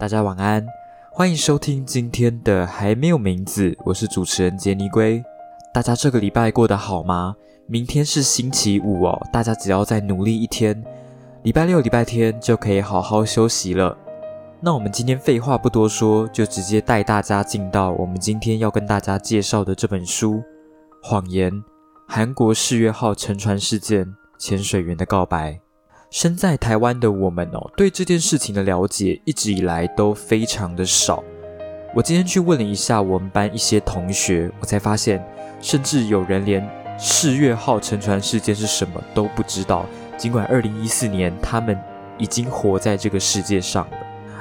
[0.00, 0.66] 大家晚安，
[1.12, 5.22] 欢迎收听今天的还没有名字，我是主持人杰尼龟。
[5.74, 7.36] 大家这个礼拜过得好吗？
[7.66, 10.82] 明天是星期五哦，大家只要再努力一天，
[11.42, 13.94] 礼拜六、礼拜天就可以好好休息了。
[14.58, 20.36] 那我们今天废话不多说，就直接带大家进到我们今天要跟大家介绍的这本书
[21.02, 21.62] 《谎言：
[22.08, 25.52] 韩国世越号沉船事件潜水员的告白》。
[26.10, 31.22] 身在台湾的我们哦，对这件事情的了解一直以来都非常的少。
[31.94, 35.24] 我今天去问了一下我们班一些同学，我才发现，
[35.60, 39.86] 甚至有人连世越号沉船事件是什么都不知道。
[40.18, 41.78] 尽管二零一四年他们
[42.18, 43.96] 已经活在这个世界上了，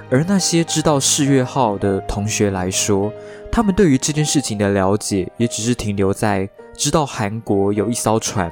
[0.10, 3.14] 而那些知道世越号的同学来说，
[3.52, 8.52] 他们对于这件事情的了解也只是停留在知道韩国有一艘船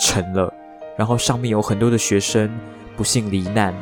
[0.00, 0.52] 沉了。
[0.96, 2.50] 然后上面有很多的学生
[2.96, 3.74] 不幸罹难。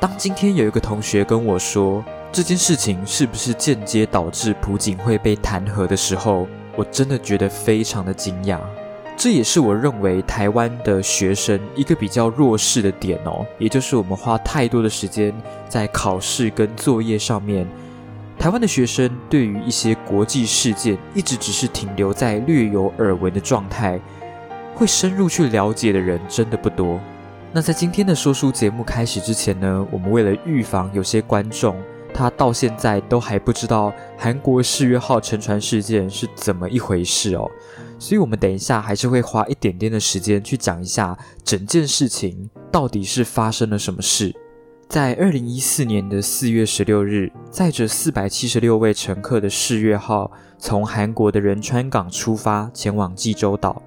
[0.00, 6.46] 当今天有一个同学跟我说这件事情是不是间接导致朴槿惠被弹劾的时候，
[6.76, 8.58] 我真的觉得非常的惊讶。
[9.16, 15.32] 这也是我认为台湾的学生一个比较弱势的点哦，也就是我们花太多的时间
[15.68, 17.66] 在考试跟作业上面。
[18.38, 24.00] 台湾的学生对于一些国际事件一直只是停留在略有耳闻的状态。
[24.74, 26.98] 会深入去了解的人真的不多。
[27.52, 31.76] 那在今天的说书节目开始之前呢，我们为了预防有些观众
[32.14, 37.50] 他到现在都还不知道韩国世越号沉船事件是怎么一回事哦，
[37.98, 44.34] 所以我们等一下还是会花一点点的时间去讲一下整件事情到底是发生了什么事。
[44.88, 53.82] 在二零一四年的四月十六日，载着四百七十六位乘客的世越号从韩国的仁川港出发，前往济州岛。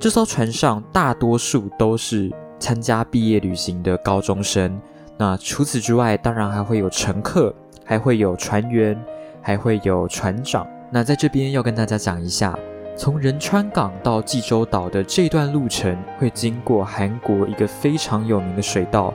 [0.00, 4.78] 这艘船上大多数都是参加毕业旅行的高中生。
[5.16, 9.00] 那除此之外，当然还会有乘客，还会有船员，
[9.40, 10.66] 还会有船长。
[10.90, 12.58] 那在这边要跟大家讲一下，
[12.96, 19.14] 从仁川港到济州岛的这段路程会经过韩国一个非常有名的水道，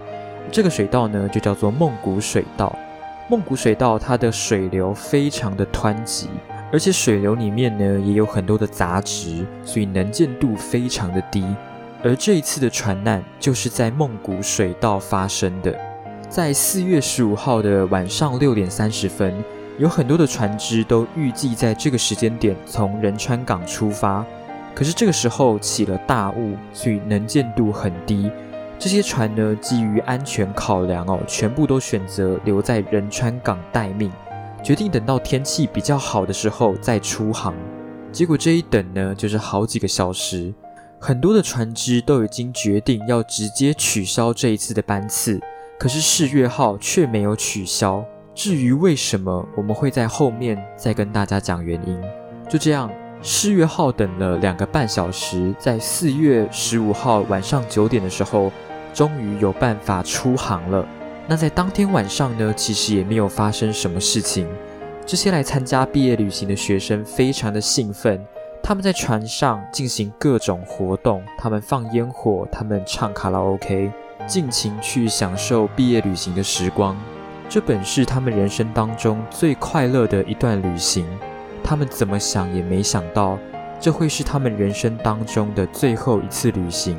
[0.51, 2.75] 这个水道呢就叫做孟古水道。
[3.29, 6.29] 孟古水道它的水流非常的湍急。
[6.71, 11.43] 而且水流里面呢也有很多的杂质，所以能见度非常的低。
[12.03, 15.77] 而这一次的船难就是在孟古水道发生的，
[16.29, 19.33] 在四月十五号的晚上六点三十分，
[19.77, 24.25] 有很多的船只都预计在这个时间点从仁川港出发，
[24.73, 28.31] 可是这个时候起了大雾，所以能见度很低。
[28.77, 34.09] 这些船呢基于安全考量哦，全部都选择留在仁川港待命。
[34.63, 37.55] 决定等到天气比较好的时候再出航，
[38.11, 40.53] 结果这一等呢，就是好几个小时。
[40.99, 45.39] 很多的船只都已经决定要直接取消这一次的班次，
[45.79, 48.03] 可是世越号却没有取消。
[48.35, 52.01] 至于为什么，我们会在后面再跟大家讲原因。
[52.49, 52.91] 就这样，
[53.21, 58.51] 世越号等了两个半小时，在四月十五号晚上九点的时候，
[58.93, 60.85] 终于有办法出航了。
[61.29, 64.47] 那在当天晚上呢，其实也没有发生什么事情。
[65.05, 68.19] 这些来参加毕业旅行的学生非常的兴奋，
[68.63, 73.91] 他们在船上进行各种活动，他们放烟火，他们唱卡拉 OK，
[74.25, 76.97] 尽情去享受毕业旅行的时光。
[77.47, 81.05] 这本是他们人生当中最快乐的一段旅行。
[81.63, 83.37] 他们怎么想也没想到，
[83.79, 86.97] 这会是他们人生当中的最后一次旅行。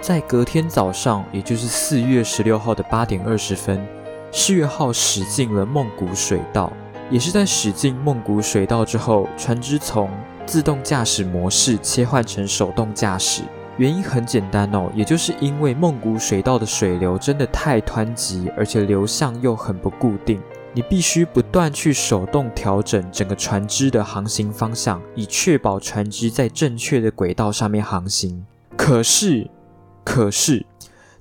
[0.00, 3.84] 在隔天早上，也就是四月十六号的八点二十分，
[4.30, 6.72] 世越号驶进了梦古水道。
[7.10, 10.10] 也是在驶进梦古水道之后，船只从
[10.44, 13.42] 自动驾驶模式切换成手动驾驶。
[13.76, 20.40] 原因很简单哦，也就是因为梦古水道的水流真的太湍急，而且流向又很不固定，
[20.74, 28.44] 你必须不断去手动调整整个船只的航行方向，以确保船只在正确的轨道上面航行。
[28.76, 29.48] 可是。
[30.10, 30.64] 可是，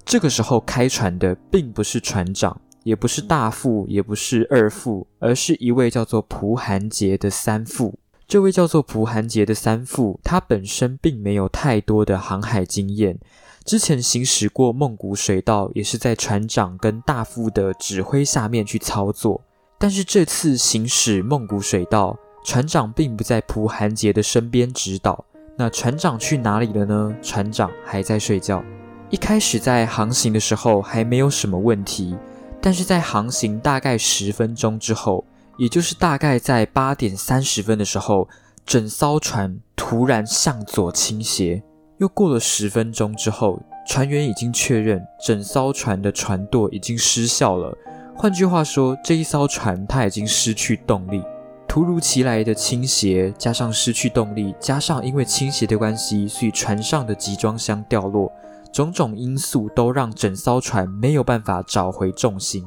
[0.06, 8.00] 这个时候开船的并不是船长，也不是大副，也不是二副，而是一位叫做蒲寒杰的三副。
[8.30, 13.20] 这位叫做蒲寒杰的三副，他本身并没有太多的航海经验，
[13.66, 19.44] 之前行驶过孟古水道，也是在船长跟大副的指挥下面去操作。
[19.78, 25.26] 但是这次行驶孟古水道，船长并不在蒲寒杰的身边指导。
[25.58, 27.14] 那船长去哪里了呢？
[27.22, 28.64] 船长还在睡觉。
[29.10, 32.14] 一开始在航行的时候还没有什么问题，
[32.62, 35.24] 但是在航行大概十分钟之后，
[35.58, 38.28] 也就是大概在八点三十分的时候，
[38.66, 41.64] 整艘船突然向左倾斜。
[42.00, 43.58] 又过了十分钟之后，
[43.88, 47.74] 船员已经确认整艘船的船舵已经失效了，
[48.14, 51.24] 换句话说，这一艘船它已经失去动力，
[51.66, 58.30] 突如其来的倾斜，加上失去动力，加上因为倾斜的关系，所以船上的集装箱掉落，
[58.74, 62.66] 种种因素都让整艘船没有办法找回重心。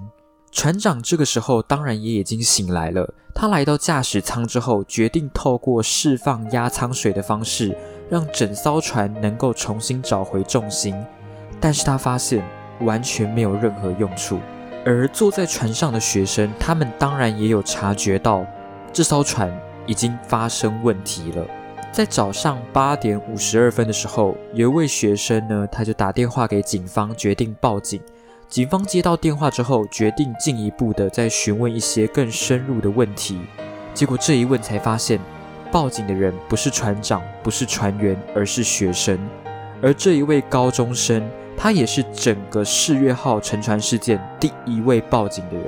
[0.52, 7.76] 船长这个时候当然也已经醒来了，他来到驾驶舱之后，决定透过释放压舱水的方式，
[8.08, 10.94] 让整艘船能够重新找回重心。
[11.60, 12.44] 但是他发现
[12.80, 14.40] 完全没有任何用处。
[14.84, 18.44] 而坐在船上的学生，他们当然也有察觉到
[18.92, 19.54] 这艘船
[19.86, 21.46] 已经发生问题了。
[21.92, 28.00] 在早上八点五十二分的时候，有一位学生呢，他就打电话给警方，决定报警。
[28.48, 33.40] 警方接到电话之后，决定进一步的再询问一些更深入的问题。
[33.92, 35.18] 结果这一问才发现，
[35.72, 39.18] 报警的人不是船长，不是船员，而是学生。
[39.82, 41.28] 而这一位高中生。
[41.62, 45.66] 他也是整个世越号沉船事件第一位报警的人。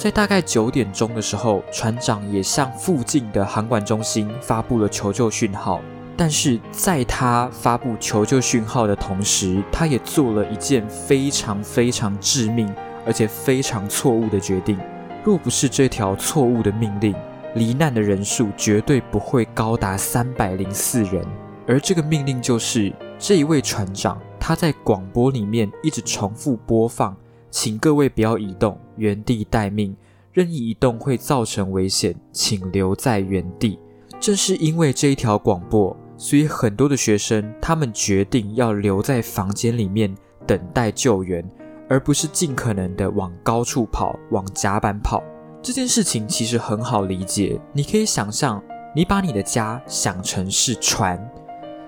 [0.00, 5.78] 在大概九点钟的时候，船长也向附近的航管中心发布了求救讯号。
[6.16, 12.74] 但是在他发布求救讯号的同时，他也做了一件非常非常致命
[13.04, 14.78] 而且非常错误的决定。
[15.22, 17.14] 若不是这条错误的命令，
[17.54, 21.22] 罹难的人数绝对不会高达三百零四人。
[21.66, 24.18] 而这个命令就是这一位船长。
[24.42, 27.14] 他在广播里面一直重复播放，
[27.50, 29.96] 请各位不要移动，原地待命，
[30.32, 33.78] 任意移动会造成危险，请留在原地。
[34.20, 40.14] 正是因为这一条广播，所以很多的学生他们决定要留在房间里面
[40.46, 41.44] 等待救援，
[41.88, 45.22] 而不是尽可能的往高处跑，往甲板跑。
[45.62, 48.62] 这件事情其实很好理解，你可以想象，
[48.94, 51.18] 你把你的家想成是船，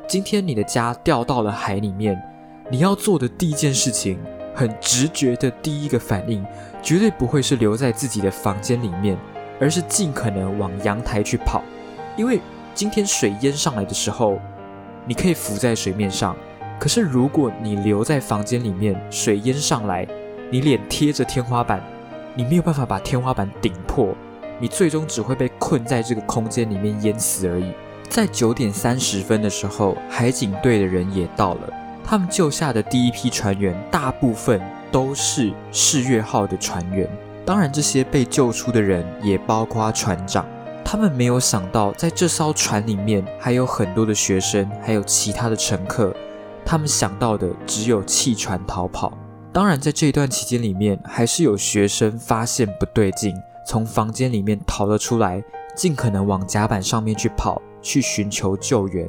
[0.09, 2.21] 今天你的家掉到了海里面。
[2.71, 4.19] 你要做的第一件事情，
[4.55, 6.45] 很直觉的第一个反应，
[6.83, 9.17] 绝对不会是留在自己的房间里面，
[9.61, 11.63] 而是尽可能往阳台去跑。
[12.17, 12.41] 因为
[12.75, 14.39] 今天水淹上来的时候，
[15.07, 16.37] 你可以浮在水面上。
[16.79, 20.07] 可是如果你留在房间里面，水淹上来，
[20.51, 21.83] 你脸贴着天花板，
[22.35, 24.15] 你没有办法把天花板顶破，
[24.59, 27.73] 你最终只会被困在这个空间里面淹死而已。
[28.09, 31.82] 在九点三十分的时候，海警队的人也到了。
[32.05, 34.61] 他们救下的第一批船员，大部分
[34.91, 37.09] 都是世越号的船员。
[37.45, 40.47] 当然，这些被救出的人也包括船长。
[40.85, 46.15] 他们没有想到，在这艘船里面还有很多的学生，还有其他的乘客。
[46.65, 49.17] 他们想到的只有弃船逃跑。
[49.53, 53.35] 当然，在这一段期间里面，还是有学生发现不对劲，
[53.67, 55.43] 从房间里面逃了出来，
[55.75, 59.09] 尽可能往甲板上面去跑，去寻求救援。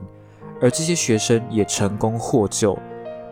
[0.63, 2.79] 而这些学生也成功获救，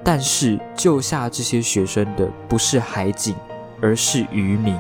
[0.04, 3.34] 但是救下这些学生的不是海警，
[3.82, 4.78] 而是渔民。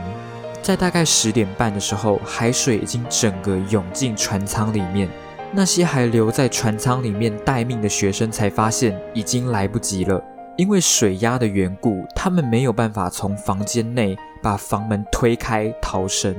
[0.61, 5.07] 在大概十点半的时候，海水已经整个涌进船舱里面。
[5.53, 10.21] 那些还留在船舱里面待命的学生才发现已经来不及了，
[10.57, 16.35] 因为水压的缘故，他们没有办法从房间内把房门推开逃生。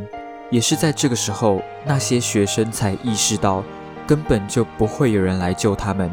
[0.50, 3.64] 也是在这个时候，那些学生才意识到。
[4.06, 6.10] 根本就不会有人来救他们，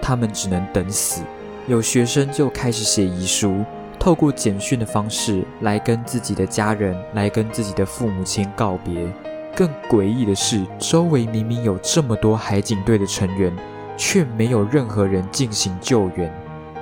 [0.00, 1.22] 他们只能等死。
[1.66, 3.64] 有学生就开始写遗书，
[3.98, 9.06] 透过简讯的方式来跟自己的家人、来跟自己的父母亲告别。
[9.54, 13.52] 更诡异的是，周围明明有这么多海警队的成员，
[13.96, 16.32] 却没有任何人进行救援。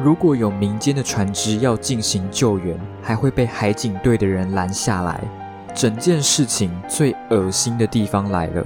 [0.00, 5.21] 如果有民间的船只要进行救援，还会被海警队的人拦下来。
[5.75, 8.65] 整件事情最恶心的地方来了。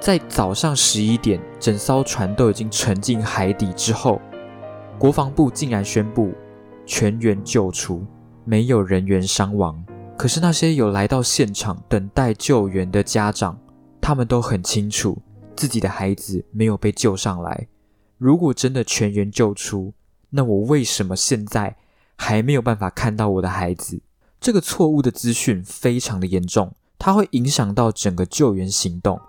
[0.00, 4.20] 在早上十一点，整艘船都已经沉进海底之后，
[4.98, 6.32] 国防部竟然宣布
[6.84, 8.04] 全员救出，
[8.44, 9.84] 没有人员伤亡。
[10.16, 13.58] 可是那些有来到现场等待救援的家长，
[14.00, 15.18] 他们都很清楚
[15.56, 17.66] 自己的孩子没有被救上来。
[18.16, 19.92] 如果真的全员救出，
[20.30, 21.76] 那我为什么现在
[22.16, 24.00] 还没有办法看到我的孩子？
[24.40, 29.20] 这个错误的资讯非常的严重，它会影响到整个救援行动。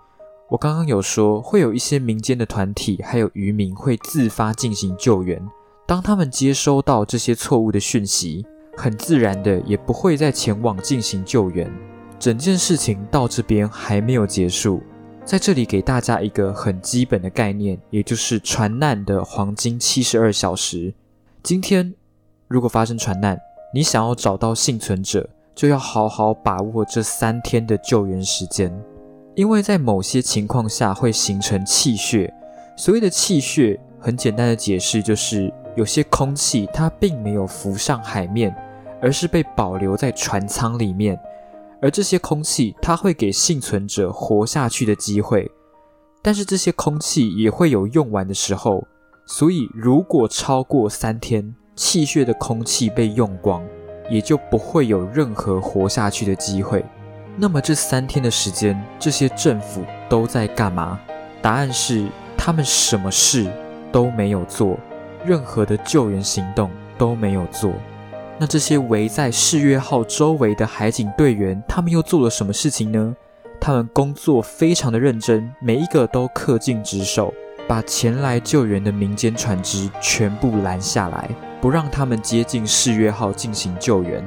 [0.48, 5.46] 我刚刚有说，会有一些民间的团体，还有渔民会自发进行救援。
[5.86, 11.70] 当他们接收到这些错误的讯息，很自然的也不会再前往进行救援。
[12.18, 14.82] 整件事情到这边还没有结束，
[15.22, 20.94] 在这里给大家一个很基本的概念，也就是船难的黄金七十二小时。
[21.42, 21.92] 今天
[22.48, 23.38] 如果发生船难，
[23.74, 28.72] 你想要找到幸存者，就要好好把握这三天的救援时间。
[29.38, 32.34] 因为在某些情况下会形成气血，
[32.76, 38.52] 所谓的气血，很简单的解释就是有些空气它并没有浮上海面，
[39.00, 41.16] 而是被保留在船舱里面，
[41.80, 45.48] 而这些空气它会给幸存者活下去的机会，
[46.20, 48.84] 但是这些空气也会有用完的时候。
[49.24, 53.64] 所以，如果超过三天，气血的空气被用光，
[54.10, 56.84] 也就不会有任何活下去的机会。
[57.40, 60.98] 那么，这三天的时间，这些政府都在干嘛？
[61.40, 63.46] 答案是，他们什么事
[63.92, 64.76] 都没有做，
[65.24, 66.68] 任何的救援行动
[66.98, 67.72] 都没有做。
[68.38, 73.14] 那这些围在世越号周围的海警队员，他们又做了什么事情呢？
[73.60, 77.32] 他们工作非常的认真，每一个都恪尽职守。
[77.68, 81.28] 把前来救援的民间船只全部拦下来，
[81.60, 84.26] 不让他们接近世越号进行救援。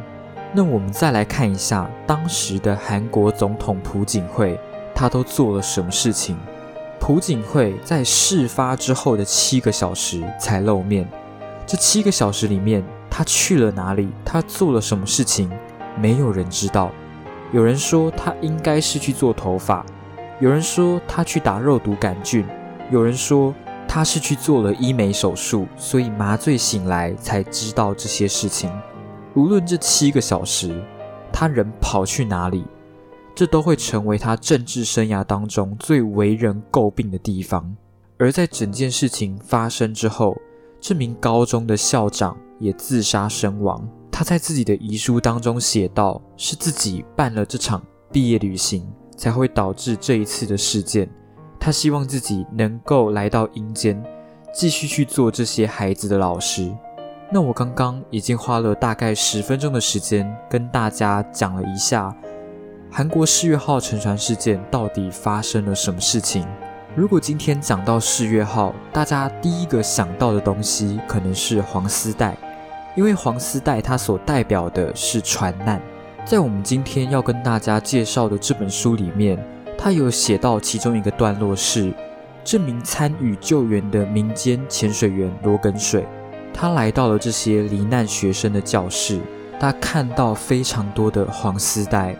[0.54, 4.60] 那我们再来看一下当时的韩国总统朴槿惠，
[4.94, 6.36] 他都做了什么事情？
[7.00, 11.08] 朴槿惠在事发之后的七个小时才露面，
[11.66, 14.10] 这七个小时里面，他去了哪里？
[14.26, 15.50] 他做了什么事情？
[15.98, 16.92] 没有人知道。
[17.54, 19.86] 有人说他应该是去做头发，
[20.42, 22.46] 有人说他去打肉毒杆菌。
[22.92, 23.56] 有人说
[23.88, 28.70] 他是去做了医美手术，所以麻醉醒来才知道这些事情。
[29.36, 30.84] 无论这七个小时
[31.32, 32.66] 他人跑去哪里，
[33.34, 37.76] 这都会成为他政治生涯当中最为人诟病的地方。
[38.18, 40.36] 而在整件事情发生之后，
[40.80, 43.88] 这名高中的校长也自杀身亡。
[44.12, 51.10] 他在自己的遗书当中写道：“是自己办了这场毕业旅行，才会导致这一次的事件。”
[51.60, 54.04] 他希望自己能够来到阴间，
[54.54, 56.72] 继续去做这些孩子的老师。
[57.34, 62.14] 那我刚刚已经花了大概十分钟的时间，跟大家讲了一下
[62.92, 66.46] 韩国世越号沉船事件到底发生了什么事情。
[66.94, 72.36] 如果今天讲到世越号，大家第一个想到的东西可能是黄丝带，
[72.98, 75.82] 因为黄丝带它所代表的是船难。
[76.26, 79.42] 在我们今天要跟大家介绍的这本书里面。
[79.84, 81.92] 他有写到其中一个段落是，
[82.44, 86.06] 这名参与救援的民间潜水员罗根水，
[86.54, 89.20] 他来到了这些罹难学生的教室，
[89.60, 92.16] 他看到非常多的黄丝带，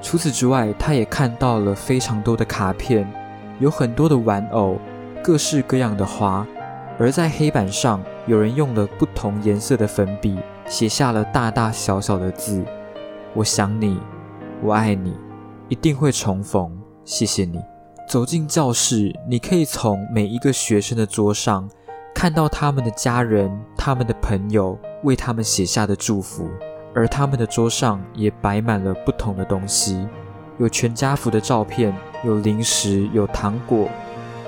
[0.00, 3.10] 除此之外，他也看到了非常多的卡片，
[3.58, 4.78] 有很多的玩偶，
[5.22, 6.46] 各式各样的花，
[6.98, 12.64] 而在黑板上，有人用了不同颜色的粉笔写下了大大小小的字
[13.34, 13.98] ：“我想你，
[14.62, 15.14] 我爱你，
[15.68, 16.70] 一定会重逢。”
[17.04, 17.60] 谢谢你。
[18.08, 21.68] 走进教室，你可以从每一个学生的桌上
[22.14, 26.48] 看到他们的家人、他们的朋友为他们写下的祝福，
[26.94, 30.06] 而他们的桌上也摆满了不同的东西，
[30.58, 33.88] 有全家福的照片，有零食，有糖果，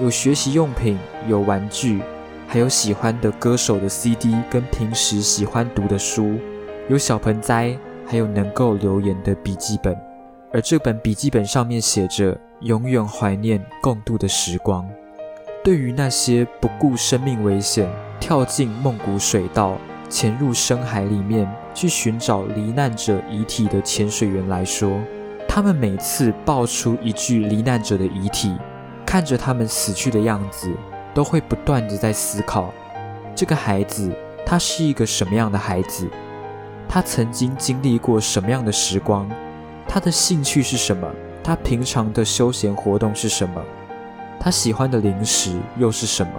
[0.00, 0.96] 有学习用品，
[1.28, 2.00] 有玩具，
[2.46, 6.38] 还有喜欢的歌手的 CD 跟平时喜欢读的书，
[6.88, 9.94] 有小盆栽，还有能够留言的笔记本，
[10.52, 12.38] 而这本笔记本上面写着。
[12.61, 14.88] 永远怀念共度的时光。
[15.66, 19.76] 对于那些不顾生命危险跳进梦谷水道、
[20.08, 24.96] 潜入深海里面去寻找罹难者遗体的潜水员来说，
[25.49, 28.56] 他们每次爆出一具罹难者的遗体，
[29.04, 30.73] 看着他们死去的样子，
[31.12, 32.73] 都会不断的在思考：
[33.35, 36.08] 这个孩子他是一个什么样的孩子？
[36.88, 39.28] 他曾经经历过什么样的时光？
[39.88, 41.12] 他的兴趣是什么？
[41.42, 43.61] 他平常的休闲活动是什么？
[44.38, 46.33] 他喜欢的零食又是什么？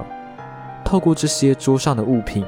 [0.83, 2.45] 透过这些桌上的物品，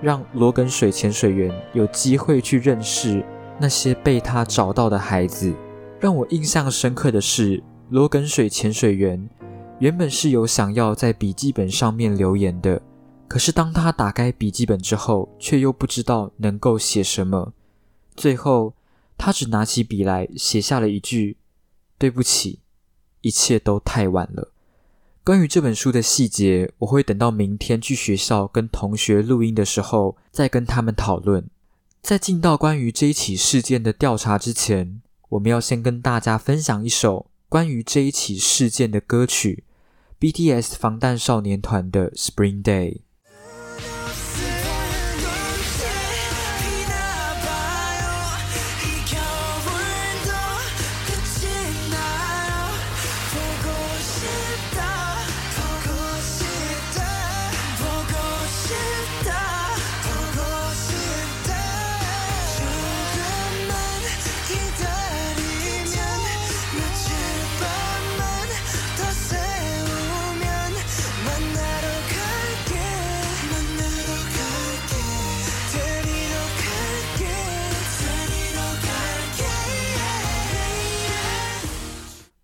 [0.00, 3.24] 让罗根水潜水员有机会去认识
[3.58, 5.54] 那些被他找到的孩子。
[5.98, 9.28] 让我印象深刻的是，罗根水潜水员
[9.78, 12.80] 原本是有想要在笔记本上面留言的，
[13.26, 17.52] 可是当他打开笔记本之后，却又不知道能够写什么。
[18.14, 18.74] 最后，
[19.18, 21.36] 他只拿起笔来写下了一句。
[21.98, 22.60] 对不起，
[23.20, 24.49] 一切都太晚了。
[25.30, 31.48] 关于这本书的细节，我会等到明天去学校跟同学录音的时候再跟他们讨论。
[32.02, 39.62] 在进到关于这一起事件的调查之前，我们要先跟大家分享一首关于这一起事件的歌曲
[40.18, 42.94] ：BTS 防弹少年团的《Spring Day》。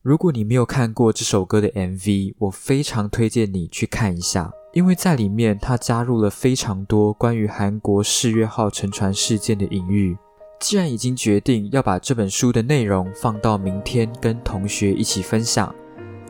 [0.07, 10.17] 如果你没有看过这首歌的 MV，我非常推荐你去看一下，因为在里面它加入了非常多关于韩国世越号沉船事件的隐喻。
[10.61, 15.75] 既然已经决定要把这本书的内容放到明天跟同学一起分享，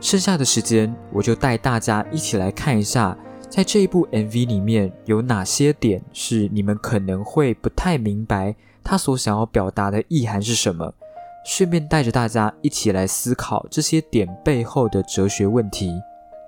[0.01, 3.15] 剩下的时间我就带大家一起来看一下，
[3.47, 10.95] 在这一部 MV 里面有哪些点是你们可能会不太明白，他所想要表达的意涵是什么。
[11.47, 15.93] 顺便带着大家一起来思考这些点背后的哲学问题。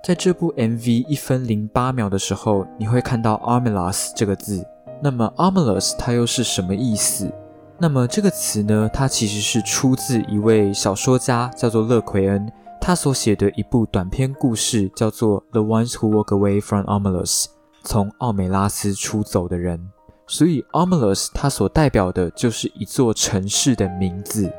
[0.04, 4.62] 在这部 MV 一分零八秒的时候，你会看到 Armless 这个字。
[5.02, 7.32] 那么 Armless 它又是什么意思？
[7.78, 8.90] 那么这个词呢？
[8.92, 17.44] 它其实是出自一位小说家，叫做勒奎恩，他所写的一部短篇故事，叫做《The Ones Who Walk Away from Armless》，
[17.84, 19.80] 从奥美拉斯出走的人。
[20.26, 24.52] 所以 Armless 它所代表的就是一座城市的名字。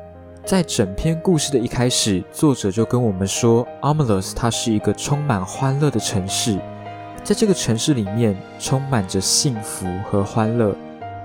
[0.44, 6.58] 在整篇故事的一开始，作者就跟我们说 a m a l u s 它是一个充满欢乐的城市。
[7.24, 10.76] 在这个城市里面，充满着幸福和欢乐，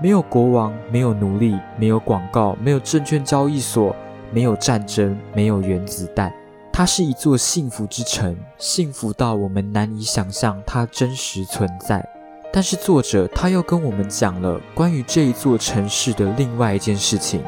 [0.01, 3.93] 没有国王，没有奴隶，没有广告，没有证券交易所，
[4.31, 6.31] 没有战争，没有原子弹。
[6.71, 12.07] 它是一座幸福之城，幸福到我们难以想象它真实存在。
[12.53, 17.41] 但是作者他又跟我们讲了关于这一座城市的另外一件事情。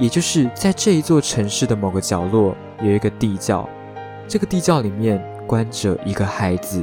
[0.00, 3.68] 也就是在这一座城市的某个角落有一个地窖，
[4.26, 6.82] 这个地窖里面关着一个孩子，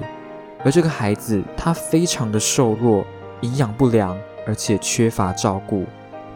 [0.63, 3.03] 而这个孩子他非常的瘦弱，
[3.42, 4.15] 营养不良，
[4.46, 5.83] 而且缺乏照顾。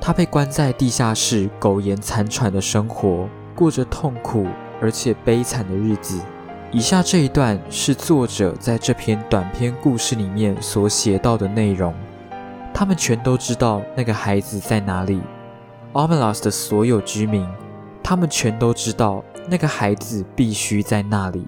[0.02, 4.48] 他被关在地下室，苟延残喘的生活，过着痛苦
[4.82, 6.20] 而且悲惨的日子。
[6.72, 11.94] 以下这一段是作者在这篇短篇故事里面所写到的内容。
[12.74, 15.22] 他们全都知道那个孩子在哪里。
[15.94, 17.46] A m a l a s 的所有居民，
[18.02, 21.46] 他们全都知道那个孩子必须在那里。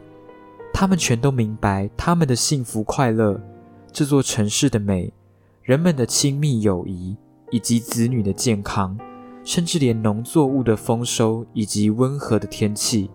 [0.74, 3.40] 他们全都明白他们的幸福快乐，
[3.92, 5.14] 这座城市的美，
[5.62, 7.16] 人们的亲密友谊，
[7.52, 8.98] 以及子女的健康，
[9.46, 13.10] 甚至连农作物的丰收以及温和的天气，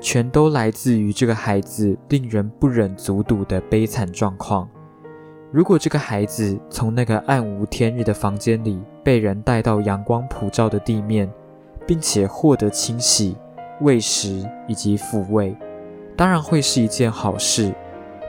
[0.00, 4.66] 全都来自于这个孩子令人不忍卒睹的悲惨状况。
[5.54, 11.32] 如果这个孩子从那个暗无天日的房间里被人带到阳光普照的地面，
[11.86, 13.36] 并且获得清洗、
[13.80, 15.56] 喂食以及抚慰，
[16.16, 17.72] 当然会是一件好事。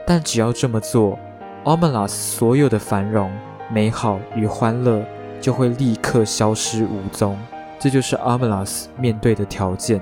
[0.06, 1.18] 但只要这么做，
[1.64, 3.28] 阿曼拉斯所有的繁荣、
[3.72, 5.04] 美好与欢乐
[5.40, 7.36] 就会立刻消失无踪。
[7.76, 10.00] 这就是阿曼拉斯面对的条件。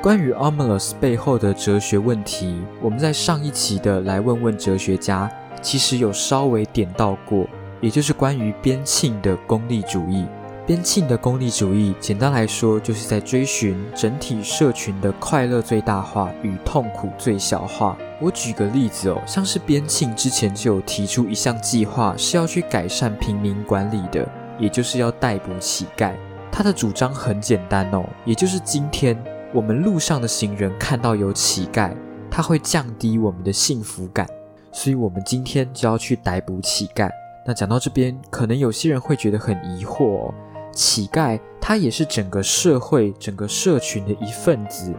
[0.00, 5.30] 关于阿曼拉斯背后的哲学问题，我们在上一期的来问问哲学家。
[5.66, 7.44] 其实有稍微点到过，
[7.80, 10.24] 也就是关于边沁的功利主义。
[10.64, 17.98] 边沁的功利主义，简单来说，就是在追寻整体社群的快乐最大化与痛苦最小化。
[18.20, 24.24] 我举个例子哦，像是边沁之前就有提出一项计划，是要去改善平民管理的，
[24.60, 26.12] 也就是要逮捕乞丐。
[26.52, 29.20] 他的主张很简单哦，也就是今天
[29.52, 31.92] 我们路上的行人看到有乞丐，
[32.30, 34.28] 他会降低我们的幸福感。
[34.76, 37.08] 所以，我们今天就要去逮捕乞丐。
[37.46, 40.34] 那讲到这边，可能有些人会觉得很疑惑：哦，
[40.70, 44.92] 乞丐他也是整个社会、整个社群的一份子。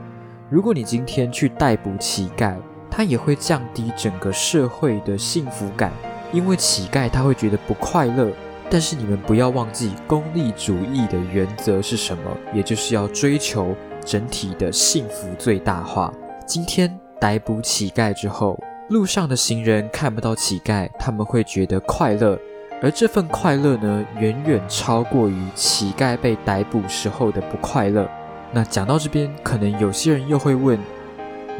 [0.49, 2.55] 如果你今天去逮捕乞丐，
[2.89, 5.91] 他也会降低整个社会的幸福感，
[6.33, 8.31] 因为乞丐他会觉得不快乐。
[8.71, 12.23] 但是你们不要忘记，功利主义的原则是什么？
[12.51, 16.11] 也就是要追求整体的幸福最大化。
[16.47, 18.59] 今天逮捕乞丐之后。
[18.89, 22.39] 路上的行人看不到乞丐，他们会觉得快乐，
[22.81, 28.09] 而这份快乐呢，远远超过于乞丐被逮捕时候的不快乐。
[28.53, 30.79] 那讲到这边，可能有些人又会问：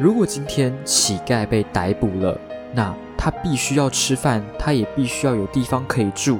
[0.00, 2.40] 如果今天乞丐被逮捕了，
[2.72, 6.38] 那他必须要吃饭，他也必须要有地方可以住，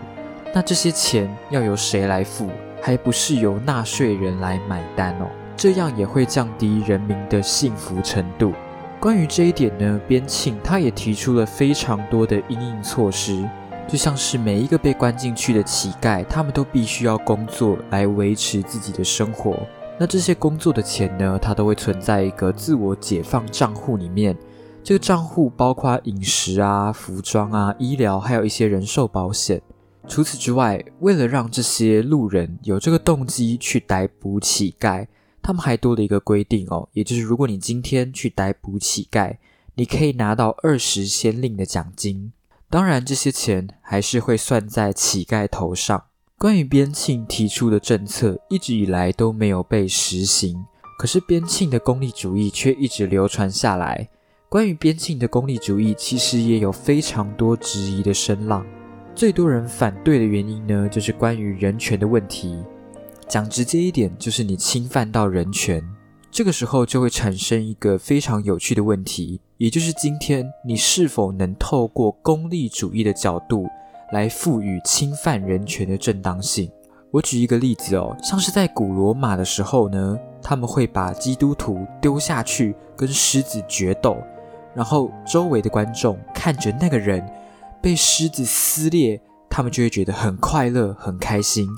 [0.54, 2.48] 那这些钱要由谁来付？
[2.80, 5.28] 还不是由纳税人来买单哦？
[5.54, 8.54] 这样也会降低人民的幸福程度。
[9.00, 13.48] 关于这一点呢，边沁他也提出了非常多的应应措施，
[13.86, 19.56] 就像是每一个被关进去的乞丐，他们都必须要工作来维持自己的生活。
[20.00, 24.36] 那这些工作的钱呢，它都会存在一个自我解放账户里面。
[24.82, 29.62] 这个账户包括饮食啊、服装啊、医疗，还有一些人寿保险。
[30.08, 35.06] 除此之外，为了让这些路人有这个动机去逮捕乞丐。
[35.48, 39.38] 他们还多了一个规定哦，也就是如果你今天去逮捕乞丐，
[39.76, 42.34] 你可以拿到二十先令的奖金。
[42.68, 46.04] 当然，这些钱还是会算在乞丐头上。
[46.36, 50.66] 关于边沁提出的政策，一直以来都没有被实行。
[50.98, 54.06] 可是边沁的功利主义却一直流传下来。
[54.50, 58.66] 关于边沁的功利主义，其实也有非常多质疑的声浪。
[59.14, 62.62] 最多人反对的原因呢，就是关于人权的问题。
[63.28, 65.86] 讲直接一点，就是你侵犯到人权。
[66.30, 73.66] 这个时候就会产生一个非常有趣的问题，也就是今天你是否能透过功利主义的角度
[74.12, 76.70] 来赋予侵犯人权的正当性？
[77.10, 84.16] 我举一个例子哦，像是在古罗马的时候呢，他们会把基督徒丢下去跟狮子决斗，
[84.74, 87.26] 然后周围的观众看着那个人
[87.82, 91.68] 被狮子撕裂，他们就会觉得很快乐、很开心。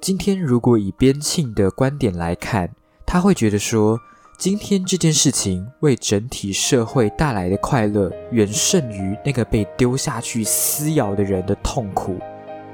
[0.00, 2.70] 今天如果以边沁的观点来看，
[3.04, 4.00] 他会觉得说，
[4.38, 12.18] 今天这件事情为整体社会带来的快乐，远胜于那个被丢下去撕咬的人的痛苦。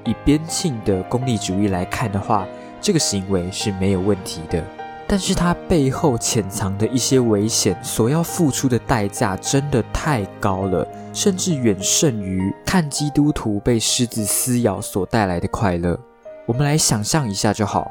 [0.05, 2.47] 以边沁的功利主义来看的话，
[2.81, 4.65] 这个行为是没有问题的。
[5.09, 15.99] 但是它背后潜藏的一些危险，所要付出的代价真的太高了，甚至远胜于看基督徒被狮子撕咬所带来的快乐。
[16.47, 17.91] 我们来想象一下就好，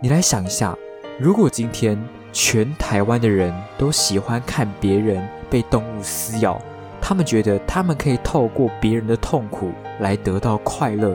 [0.00, 0.74] 你来想一下。
[1.18, 6.58] 如果今天全台湾的人都喜欢看别人被动物撕咬，
[6.98, 11.14] 他们觉得他们可以透过别人的痛苦来得到快乐，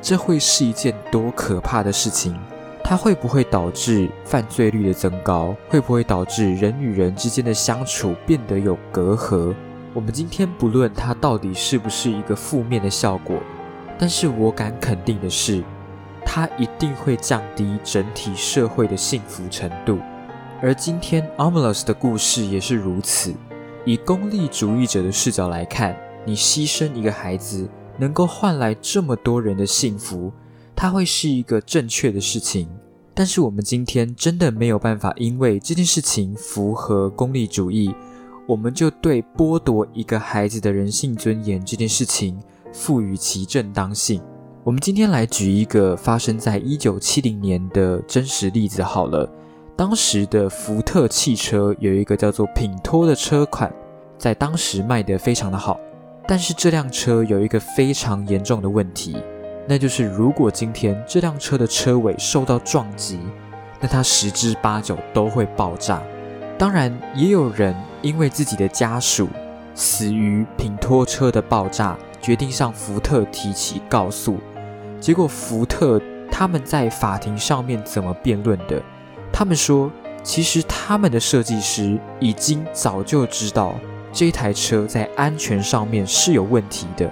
[0.00, 2.34] 这会是一件多可怕的事情？
[2.82, 5.54] 它会不会导致犯罪率的增高？
[5.68, 9.54] 会不会导致人与人之间的相处变得有隔阂？
[9.92, 13.36] 我们今天不论它到底是不是一个负面的效果，
[13.98, 15.62] 但是我敢肯定的是。
[16.24, 19.98] 它一定会降低整体社会的幸福程度，
[20.60, 23.34] 而今天 Amalus 的故事也是如此。
[23.84, 30.32] 以功利主义者的视角来看，你牺牲一个孩子能够换来这么多人的幸福，
[30.74, 32.68] 它会是一个正确的事情。
[33.12, 37.94] 但是我们今天真的没有办法，因为这件事情符合功利主义，
[38.46, 42.40] 我们就对剥夺一个孩子的人性尊严这件事情
[42.72, 44.22] 赋予其正当性。
[44.64, 49.28] 我们今天来举一个发生在一九七零年的真实例子好了。
[49.74, 53.74] 当时的福特汽车有一个叫做品托的车款，
[54.16, 55.80] 在当时卖得非常的好。
[56.28, 59.16] 但是这辆车有一个非常严重的问题，
[59.66, 63.18] 那就是如果今天这辆车的车尾受到撞击，
[63.80, 66.00] 那它十之八九都会爆炸。
[66.56, 69.28] 当然，也有人因为自己的家属
[69.74, 74.38] 死于品托车的爆炸，决定向福特提起告诉。
[75.02, 78.80] 结果福特他们在法庭上面怎么辩论的？
[79.32, 79.90] 他们说，
[80.22, 83.74] 其实他们的设计师已经早就知道
[84.12, 87.10] 这台车在安全上面是有问题的。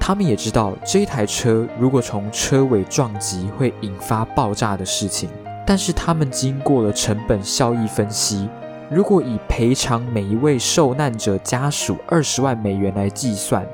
[0.00, 5.28] 他们也知道这台车如果从车尾撞击会引发爆炸的事情。
[5.66, 8.48] 但是他们经过了成本效益分析，
[8.88, 13.66] 如果以赔偿每一位受难者家属二十万美元来计算，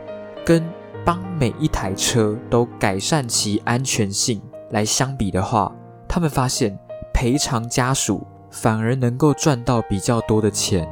[0.44, 0.66] 跟
[1.04, 5.72] 帮每一台车都改善其安全性来相比的话，
[6.08, 6.78] 他们发现
[7.12, 10.88] 赔偿家属反而能够赚到比较多的钱。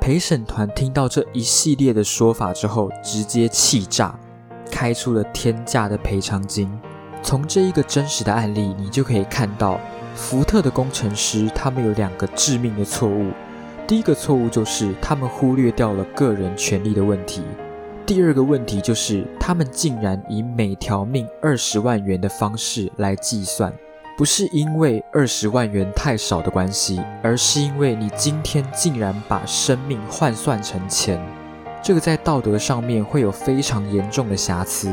[0.00, 4.18] 陪审团听到这一系列的说法之后，直接气炸，
[4.70, 6.70] 开出了天价的赔偿金。
[7.22, 9.80] 从这一个真实的案例，你就可以看到
[10.14, 13.30] 福特的工程师他们有两个致命的错误。
[13.86, 17.42] 第一个错误就是他们忽略掉了个人权利的问题。
[18.06, 23.72] 第二个问题就是，他们竟然以每条命二十万元的方式来计算，
[24.16, 31.20] 不是因为二十万元太少的关系，而是因为你今天竟然把生命换算成钱，
[31.82, 34.88] 这个在道德上面会有非常严重的瑕疵。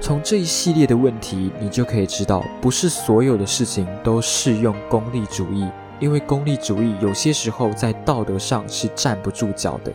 [0.00, 5.64] 从这一系列的问题，你就可以知道，不是所有的事情都适用功利主义，
[6.00, 9.92] 因为功利主义有些时候在道德上是站不住脚的。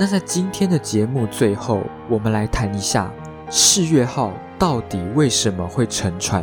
[0.00, 3.12] 那在今天的节目最后，我们来谈一下
[3.50, 6.42] 世越号到底为什么会沉船？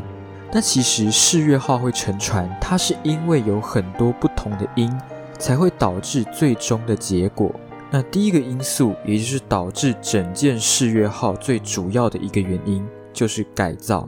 [0.53, 4.95] 那其实世越号会沉船，它是因为有很多不同的因，
[5.39, 7.51] 才会导致最终的结果。
[7.89, 14.07] 那第一个因素，也就是导致整件世越号最主要的一个原因，就是改造。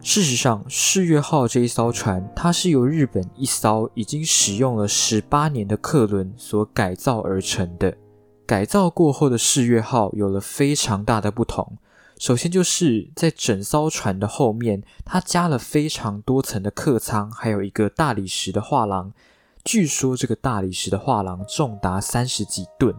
[0.00, 7.92] 事实上，世越号这一艘船，它是由日本一艘已经使用了十八年的客轮所改造而成的。
[8.46, 11.76] 改造过后的世越号有了非常大的不同。
[12.18, 19.12] 首先就是在整艘船的后面，它加了非常多层的客舱，还有一个大理石的画廊。
[19.64, 22.94] 据说这个大理石的画廊重达三十几吨。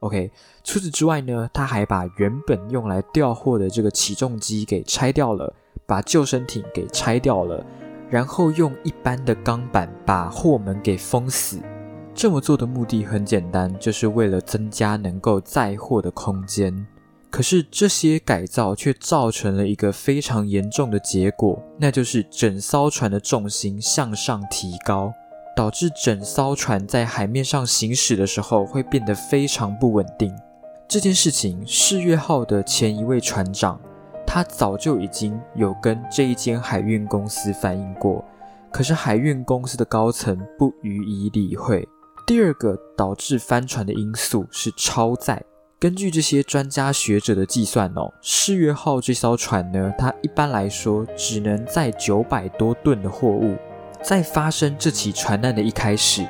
[0.00, 0.32] OK，
[0.64, 5.54] 除此之外呢，它还把原本用来吊货的这个起重机给拆掉了，
[5.86, 7.64] 把救生艇给拆掉了，
[8.08, 11.60] 然后用一般的钢板把货门给封死。
[12.18, 16.84] 这么做的目的很简单，就是为了增加能够载货的空间。
[17.30, 25.12] 可是这些改造却造成了一个非常严重的结果，那就是整艘船的重心向上提高，
[25.54, 30.36] 导致整艘船在海面上行驶的时候会变得非常不稳定。
[30.88, 33.80] 这件事情，世越号的前一位船长，
[34.26, 38.24] 他早就已经有跟这一间海运公司反映过，
[38.72, 41.88] 可是海运公司的高层不予以理会。
[42.28, 45.42] 第二个导致翻船的因素是超载。
[45.80, 53.56] 根据这些专家学者的计算哦，世越号这艘船呢，它一般来说只能载九百多吨的货物。
[54.02, 56.26] 在发生这起船难的一开始，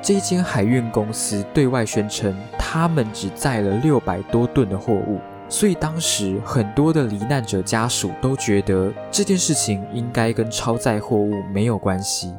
[0.00, 12.32] 这间海运公司对外宣称他们只载了六百多吨的货物，所以当时很多的罹难者家属都觉得这件事情应该跟超载货物没有关系。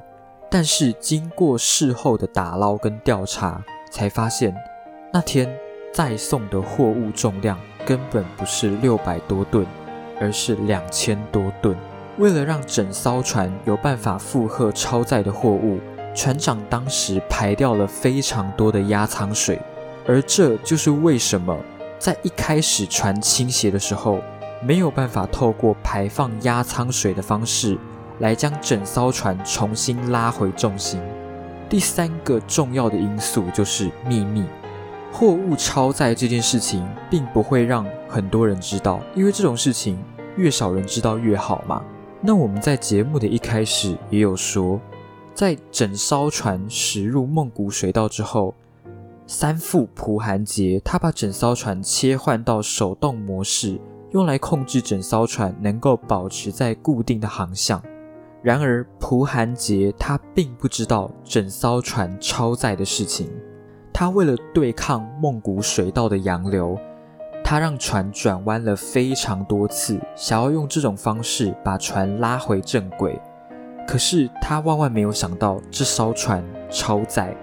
[0.52, 4.56] 但是经过事后的打捞跟调查，才发现
[5.12, 5.52] 那天。
[5.94, 9.68] 再送的货物重量根本不是六百多吨，
[10.22, 11.76] 而是两千多吨。
[12.18, 15.82] 为了让整艘船有办法负荷超载的货物，
[16.16, 19.60] 船长当时排掉了非常多的压舱水，
[20.08, 21.60] 而这就是为什么
[22.00, 24.22] 在一开始船倾斜的时候，
[24.62, 27.78] 没有办法透过排放压舱水的方式
[28.22, 31.02] 来将整艘船重新拉回重心。
[31.68, 34.46] 第三个重要的因素就是秘密。
[35.12, 40.02] 货物超载这件事情，并不会让很多人知道，因为这种事情
[40.38, 41.84] 越少人知道越好嘛。
[42.22, 44.80] 那我们在节目的一开始也有说，
[45.34, 48.54] 在整艘船驶入孟古水道之后，
[49.28, 53.80] 三副蒲寒杰他把整艘船切换到手动模式，
[54.12, 57.82] 用来控制整艘船能够保持在固定的航向。
[58.42, 63.30] 然而蒲寒杰他并不知道整艘船超载的事情。
[63.94, 66.78] 他为了对抗孟古水道的洋流，
[67.44, 73.20] 他让船转弯了非常多次，想要用这种方式把船拉回正轨。
[73.88, 77.36] 可是他万万没有想到，这艘船超载，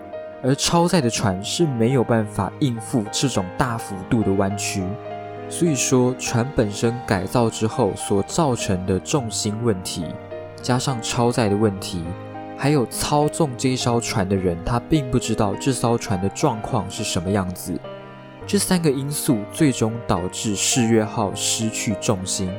[0.42, 4.82] 而超载的船是没有办法应付这种大幅度的弯曲。
[5.50, 10.04] 所以说，船本身改造之后所造成的重心问题，
[10.62, 12.02] 加上超载的问题。
[12.56, 17.78] 还有操纵这艘船的人，他并不知道这艘船的状况是什么样子。
[18.46, 22.50] 这三个因素最终导致世越号失去重心、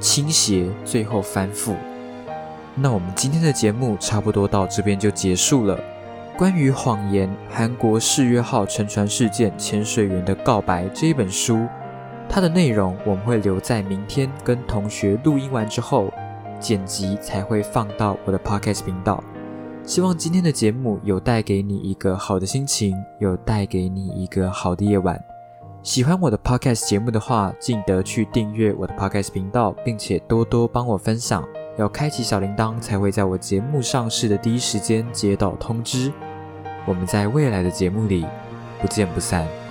[0.00, 1.74] 倾斜，最后翻覆。
[2.74, 5.78] 那我们今天的节目差不多到这边就结束了。
[6.36, 11.66] 关于谎言——韩国世越号沉船事件潜水员的告白这一本书，
[12.28, 16.12] 它的内容我们会留在明天跟同学录音完之后，
[16.60, 19.22] 剪辑才会放到我的 podcast 频道。
[19.84, 25.22] 希望今天的节目有带给你一个好的心情，有带给你一个好的夜晚。
[25.82, 31.46] 喜欢我的 podcast 节目的话，记得去订阅我的 podcast 频道，并且多多帮我分享。
[31.78, 36.12] 要开启小铃铛，才会在我节目上市的第一时间接到通知。
[36.86, 38.26] 我们在未来的节目里
[38.80, 39.65] 不见不散。